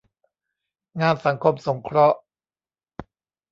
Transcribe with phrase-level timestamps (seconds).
[1.01, 2.17] งานสังคมสงเคราะห์